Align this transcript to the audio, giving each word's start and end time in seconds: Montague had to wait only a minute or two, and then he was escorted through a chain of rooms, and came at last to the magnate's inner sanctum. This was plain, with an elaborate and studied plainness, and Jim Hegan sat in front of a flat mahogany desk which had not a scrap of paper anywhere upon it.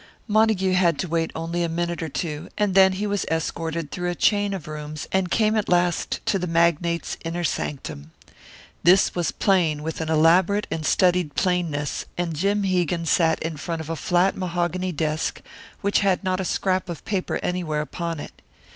Montague 0.27 0.73
had 0.73 0.97
to 0.97 1.07
wait 1.07 1.29
only 1.35 1.61
a 1.61 1.69
minute 1.69 2.01
or 2.01 2.09
two, 2.09 2.49
and 2.57 2.73
then 2.73 2.93
he 2.93 3.05
was 3.05 3.23
escorted 3.29 3.91
through 3.91 4.09
a 4.09 4.15
chain 4.15 4.51
of 4.51 4.67
rooms, 4.67 5.07
and 5.11 5.29
came 5.29 5.55
at 5.55 5.69
last 5.69 6.25
to 6.25 6.39
the 6.39 6.47
magnate's 6.47 7.17
inner 7.23 7.43
sanctum. 7.43 8.09
This 8.81 9.13
was 9.13 9.29
plain, 9.29 9.83
with 9.83 10.01
an 10.01 10.09
elaborate 10.09 10.65
and 10.71 10.87
studied 10.87 11.35
plainness, 11.35 12.05
and 12.17 12.35
Jim 12.35 12.63
Hegan 12.63 13.05
sat 13.05 13.37
in 13.43 13.57
front 13.57 13.79
of 13.79 13.91
a 13.91 13.95
flat 13.95 14.35
mahogany 14.35 14.91
desk 14.91 15.39
which 15.81 15.99
had 15.99 16.23
not 16.23 16.39
a 16.41 16.45
scrap 16.45 16.89
of 16.89 17.05
paper 17.05 17.39
anywhere 17.43 17.81
upon 17.81 18.19
it. 18.19 18.41